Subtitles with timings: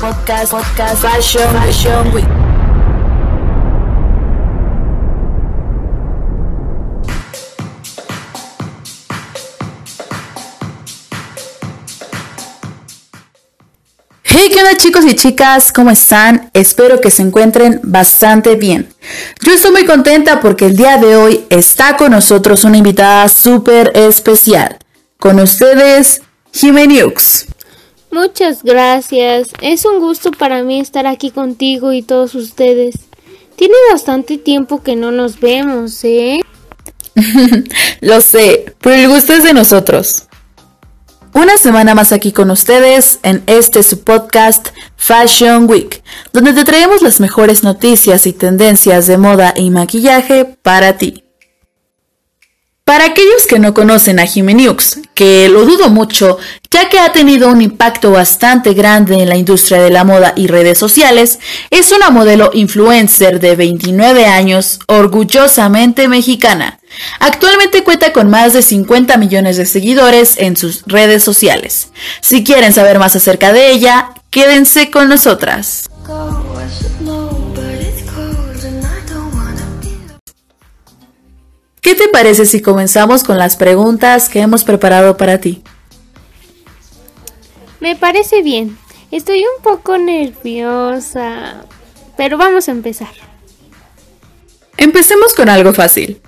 [0.00, 2.38] podcast, podcast, Fashion, Fashion.
[14.22, 15.72] Hey, ¿qué onda chicos y chicas?
[15.72, 16.50] ¿Cómo están?
[16.54, 18.88] Espero que se encuentren bastante bien.
[19.42, 23.90] Yo estoy muy contenta porque el día de hoy está con nosotros una invitada súper
[23.96, 24.78] especial.
[25.18, 26.22] Con ustedes,
[26.52, 27.46] Jimeniux.
[28.10, 29.48] Muchas gracias.
[29.60, 32.96] Es un gusto para mí estar aquí contigo y todos ustedes.
[33.56, 36.40] Tiene bastante tiempo que no nos vemos, ¿eh?
[38.00, 40.24] Lo sé, pero el gusto es de nosotros.
[41.34, 46.02] Una semana más aquí con ustedes en este su podcast Fashion Week,
[46.32, 51.27] donde te traemos las mejores noticias y tendencias de moda y maquillaje para ti.
[52.88, 56.38] Para aquellos que no conocen a Jimeniux, que lo dudo mucho,
[56.70, 60.46] ya que ha tenido un impacto bastante grande en la industria de la moda y
[60.46, 61.38] redes sociales,
[61.68, 66.78] es una modelo influencer de 29 años, orgullosamente mexicana.
[67.20, 71.90] Actualmente cuenta con más de 50 millones de seguidores en sus redes sociales.
[72.22, 75.90] Si quieren saber más acerca de ella, quédense con nosotras.
[81.80, 85.62] ¿Qué te parece si comenzamos con las preguntas que hemos preparado para ti?
[87.80, 88.76] Me parece bien.
[89.10, 91.64] Estoy un poco nerviosa,
[92.16, 93.12] pero vamos a empezar.
[94.76, 96.20] Empecemos con algo fácil.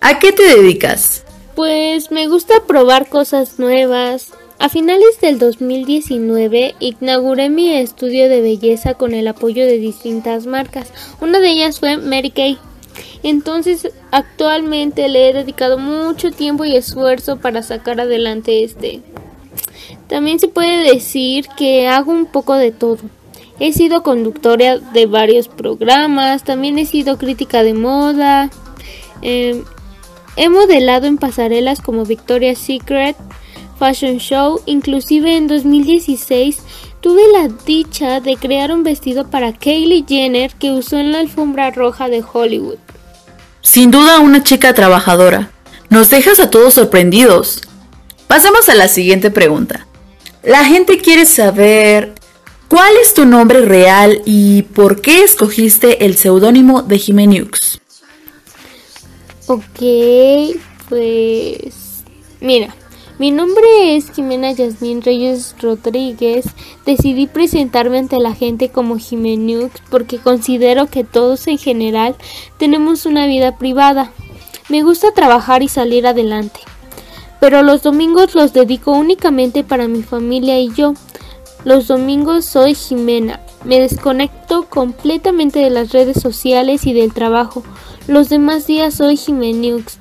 [0.00, 1.24] ¿A qué te dedicas?
[1.54, 4.32] Pues me gusta probar cosas nuevas.
[4.58, 10.88] A finales del 2019 inauguré mi estudio de belleza con el apoyo de distintas marcas.
[11.20, 12.58] Una de ellas fue Mary Kay.
[13.22, 19.02] Entonces, actualmente le he dedicado mucho tiempo y esfuerzo para sacar adelante este.
[20.08, 22.98] También se puede decir que hago un poco de todo.
[23.58, 28.50] He sido conductora de varios programas, también he sido crítica de moda,
[29.22, 29.64] em,
[30.36, 33.16] he modelado en pasarelas como Victoria's Secret,
[33.78, 36.62] Fashion Show, inclusive en 2016
[37.00, 41.70] tuve la dicha de crear un vestido para Kylie Jenner que usó en la alfombra
[41.70, 42.78] roja de Hollywood.
[43.66, 45.50] Sin duda una chica trabajadora.
[45.90, 47.62] Nos dejas a todos sorprendidos.
[48.28, 49.88] Pasamos a la siguiente pregunta.
[50.44, 52.14] La gente quiere saber
[52.68, 57.80] cuál es tu nombre real y por qué escogiste el seudónimo de Jimeniux.
[59.48, 59.80] Ok,
[60.88, 62.04] pues
[62.40, 62.72] mira,
[63.18, 66.44] mi nombre es Jimena Yasmín Reyes Rodríguez.
[66.84, 72.14] Decidí presentarme ante la gente como Jimenux porque considero que todos en general
[72.58, 74.12] tenemos una vida privada.
[74.68, 76.60] Me gusta trabajar y salir adelante.
[77.40, 80.92] Pero los domingos los dedico únicamente para mi familia y yo.
[81.64, 83.40] Los domingos soy Jimena.
[83.64, 87.62] Me desconecto completamente de las redes sociales y del trabajo.
[88.08, 89.98] Los demás días soy Jimenux.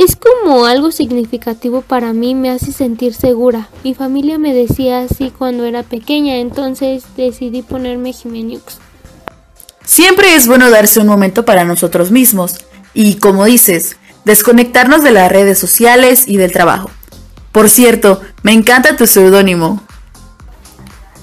[0.00, 3.68] Es como algo significativo para mí, me hace sentir segura.
[3.84, 8.78] Mi familia me decía así cuando era pequeña, entonces decidí ponerme Jimeniux.
[9.84, 15.30] Siempre es bueno darse un momento para nosotros mismos y, como dices, desconectarnos de las
[15.30, 16.90] redes sociales y del trabajo.
[17.52, 19.82] Por cierto, me encanta tu seudónimo.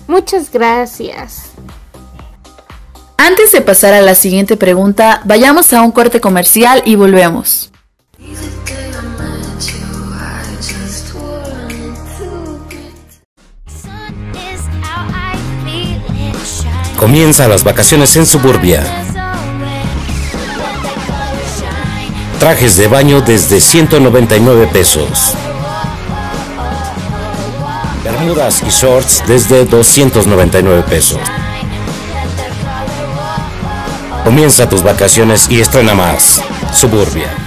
[0.07, 1.45] Muchas gracias.
[3.17, 7.71] Antes de pasar a la siguiente pregunta, vayamos a un corte comercial y volvemos.
[16.97, 18.83] Comienza las vacaciones en Suburbia.
[22.39, 25.35] Trajes de baño desde 199 pesos.
[28.03, 31.19] Bermudas y shorts desde 299 pesos.
[34.23, 36.41] Comienza tus vacaciones y estrena más.
[36.73, 37.46] Suburbia.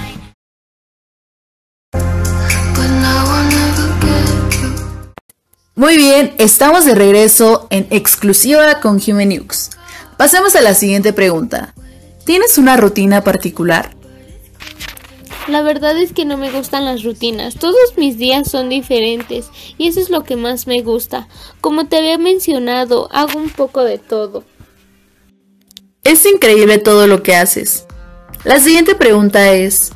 [5.80, 9.70] Muy bien, estamos de regreso en exclusiva con Humanux.
[10.18, 11.72] Pasemos a la siguiente pregunta.
[12.26, 13.96] ¿Tienes una rutina particular?
[15.48, 17.54] La verdad es que no me gustan las rutinas.
[17.54, 19.46] Todos mis días son diferentes
[19.78, 21.28] y eso es lo que más me gusta.
[21.62, 24.44] Como te había mencionado, hago un poco de todo.
[26.04, 27.86] Es increíble todo lo que haces.
[28.44, 29.92] La siguiente pregunta es,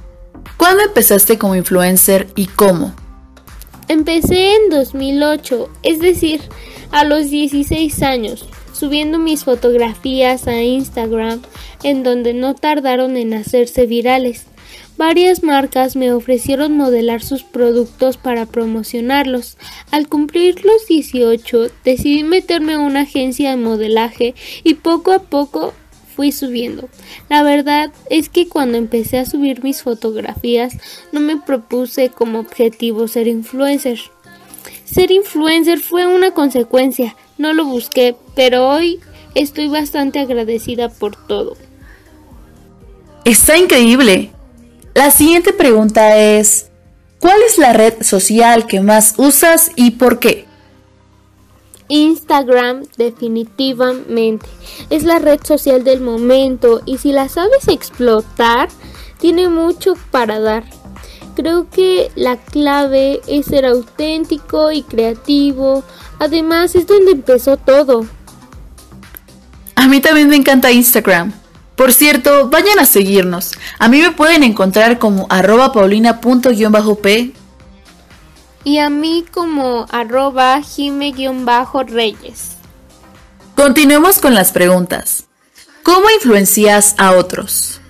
[0.56, 2.94] ¿cuándo empezaste como influencer y cómo?
[3.88, 6.40] Empecé en 2008, es decir,
[6.90, 11.42] a los 16 años, subiendo mis fotografías a Instagram,
[11.82, 14.46] en donde no tardaron en hacerse virales.
[14.96, 19.56] Varias marcas me ofrecieron modelar sus productos para promocionarlos.
[19.90, 25.74] Al cumplir los 18, decidí meterme a una agencia de modelaje y poco a poco
[26.14, 26.88] fui subiendo.
[27.28, 30.74] La verdad es que cuando empecé a subir mis fotografías
[31.12, 33.98] no me propuse como objetivo ser influencer.
[34.84, 39.00] Ser influencer fue una consecuencia, no lo busqué, pero hoy
[39.34, 41.56] estoy bastante agradecida por todo.
[43.24, 44.30] Está increíble.
[44.94, 46.68] La siguiente pregunta es,
[47.18, 50.46] ¿cuál es la red social que más usas y por qué?
[51.88, 54.46] Instagram definitivamente
[54.90, 58.68] es la red social del momento y si la sabes explotar,
[59.18, 60.64] tiene mucho para dar.
[61.34, 65.82] Creo que la clave es ser auténtico y creativo.
[66.18, 68.06] Además es donde empezó todo.
[69.74, 71.32] A mí también me encanta Instagram.
[71.74, 73.52] Por cierto, vayan a seguirnos.
[73.80, 77.32] A mí me pueden encontrar como arroba paulina.p
[78.64, 82.56] y a mí como arroba jime-reyes.
[83.54, 85.26] Continuemos con las preguntas.
[85.82, 87.80] ¿Cómo influencias a otros?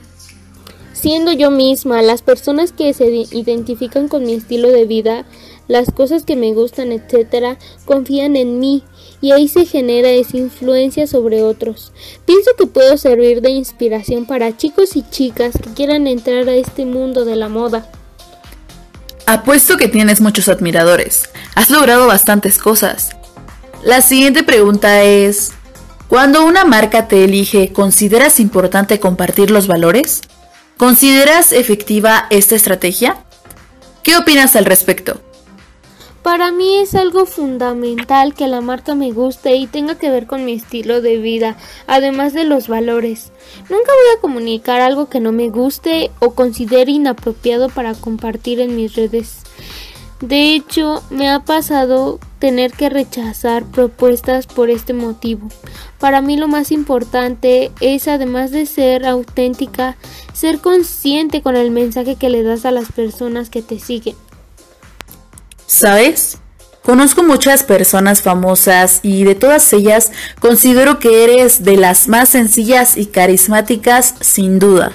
[0.93, 5.25] Siendo yo misma, las personas que se identifican con mi estilo de vida,
[5.69, 8.82] las cosas que me gustan, etc., confían en mí
[9.21, 11.93] y ahí se genera esa influencia sobre otros.
[12.26, 16.85] Pienso que puedo servir de inspiración para chicos y chicas que quieran entrar a este
[16.85, 17.91] mundo de la moda.
[19.26, 21.31] Apuesto que tienes muchos admiradores.
[21.55, 23.17] Has logrado bastantes cosas.
[23.82, 25.53] La siguiente pregunta es,
[26.09, 30.21] cuando una marca te elige, ¿consideras importante compartir los valores?
[30.76, 33.17] ¿Consideras efectiva esta estrategia?
[34.03, 35.23] ¿Qué opinas al respecto?
[36.25, 40.47] Para mí es algo fundamental que la marca me guste y tenga que ver con
[40.47, 43.31] mi estilo de vida, además de los valores.
[43.69, 48.75] Nunca voy a comunicar algo que no me guste o considere inapropiado para compartir en
[48.75, 49.43] mis redes.
[50.23, 55.49] De hecho, me ha pasado tener que rechazar propuestas por este motivo.
[55.99, 59.99] Para mí lo más importante es, además de ser auténtica,
[60.32, 64.17] ser consciente con el mensaje que le das a las personas que te siguen.
[65.75, 66.38] ¿Sabes?
[66.85, 72.97] Conozco muchas personas famosas y de todas ellas considero que eres de las más sencillas
[72.97, 74.93] y carismáticas sin duda.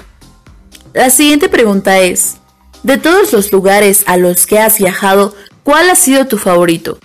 [0.93, 2.37] La siguiente pregunta es,
[2.83, 6.97] de todos los lugares a los que has viajado, ¿cuál ha sido tu favorito?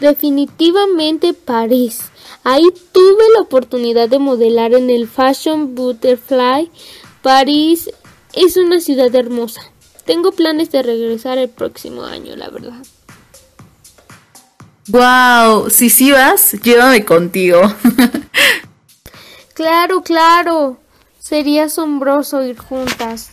[0.00, 2.00] Definitivamente París.
[2.42, 6.72] Ahí tuve la oportunidad de modelar en el Fashion Butterfly.
[7.22, 7.88] París
[8.32, 9.60] es una ciudad hermosa.
[10.06, 12.84] Tengo planes de regresar el próximo año, la verdad.
[14.88, 17.62] Wow, si sí vas, llévame contigo.
[19.54, 20.78] claro, claro.
[21.18, 23.30] Sería asombroso ir juntas.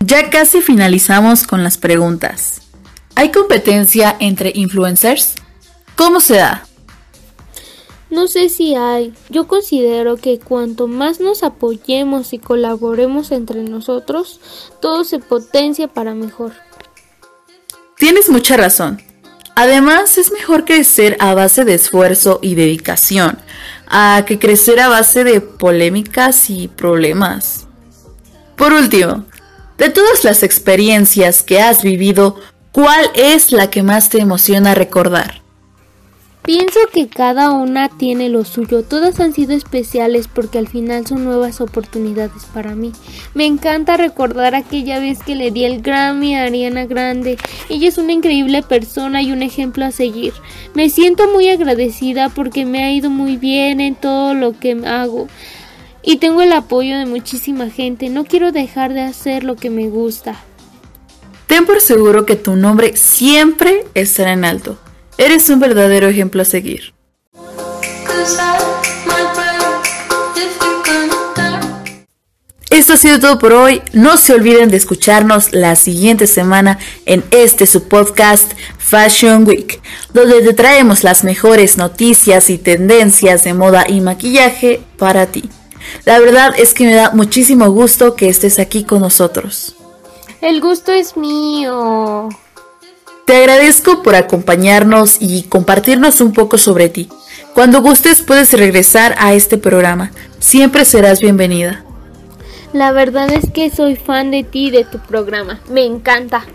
[0.00, 2.62] Ya casi finalizamos con las preguntas.
[3.14, 5.34] ¿Hay competencia entre influencers?
[5.96, 6.67] ¿Cómo se da?
[8.10, 9.12] No sé si hay.
[9.28, 14.40] Yo considero que cuanto más nos apoyemos y colaboremos entre nosotros,
[14.80, 16.52] todo se potencia para mejor.
[17.98, 19.02] Tienes mucha razón.
[19.54, 23.38] Además, es mejor crecer a base de esfuerzo y dedicación,
[23.88, 27.66] a que crecer a base de polémicas y problemas.
[28.54, 29.24] Por último,
[29.76, 32.36] de todas las experiencias que has vivido,
[32.72, 35.42] ¿cuál es la que más te emociona recordar?
[36.48, 41.22] Pienso que cada una tiene lo suyo, todas han sido especiales porque al final son
[41.22, 42.92] nuevas oportunidades para mí.
[43.34, 47.36] Me encanta recordar aquella vez que le di el Grammy a Ariana Grande.
[47.68, 50.32] Ella es una increíble persona y un ejemplo a seguir.
[50.72, 55.28] Me siento muy agradecida porque me ha ido muy bien en todo lo que hago.
[56.02, 58.08] Y tengo el apoyo de muchísima gente.
[58.08, 60.42] No quiero dejar de hacer lo que me gusta.
[61.46, 64.78] Ten por seguro que tu nombre siempre estará en alto.
[65.18, 66.94] Eres un verdadero ejemplo a seguir.
[72.70, 73.82] Esto ha sido todo por hoy.
[73.92, 79.82] No se olviden de escucharnos la siguiente semana en este su podcast Fashion Week,
[80.14, 85.50] donde te traemos las mejores noticias y tendencias de moda y maquillaje para ti.
[86.04, 89.74] La verdad es que me da muchísimo gusto que estés aquí con nosotros.
[90.40, 92.28] El gusto es mío.
[93.28, 97.10] Te agradezco por acompañarnos y compartirnos un poco sobre ti.
[97.52, 100.12] Cuando gustes puedes regresar a este programa.
[100.38, 101.84] Siempre serás bienvenida.
[102.72, 105.60] La verdad es que soy fan de ti y de tu programa.
[105.68, 106.46] Me encanta.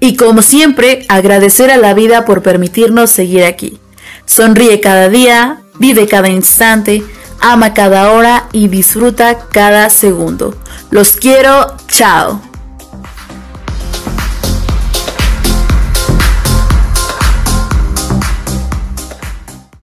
[0.00, 3.78] Y como siempre, agradecer a la vida por permitirnos seguir aquí.
[4.26, 7.04] Sonríe cada día, vive cada instante,
[7.40, 10.56] ama cada hora y disfruta cada segundo.
[10.90, 12.47] Los quiero, chao.